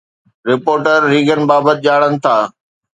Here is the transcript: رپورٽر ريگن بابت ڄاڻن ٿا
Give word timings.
رپورٽر 0.49 0.99
ريگن 1.11 1.41
بابت 1.49 1.77
ڄاڻن 1.85 2.13
ٿا 2.23 2.35